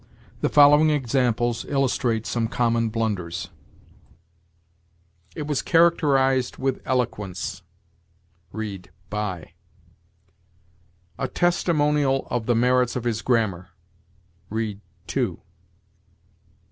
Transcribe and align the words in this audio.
The 0.39 0.49
following 0.49 0.89
examples 0.89 1.63
illustrate 1.65 2.25
some 2.25 2.47
common 2.47 2.89
blunders: 2.89 3.51
"'It 5.35 5.45
was 5.45 5.61
characterized 5.61 6.57
with 6.57 6.81
eloquence': 6.85 7.61
read, 8.51 8.89
'by.' 9.11 9.51
"'A 11.19 11.27
testimonial 11.27 12.25
of 12.31 12.47
the 12.47 12.55
merits 12.55 12.95
of 12.95 13.03
his 13.03 13.21
grammar': 13.21 13.69
read, 14.49 14.81
'to.' 15.05 15.39